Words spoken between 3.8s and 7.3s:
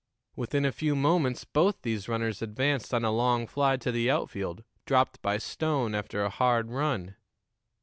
the outfield, dropped by Stone after a hard run.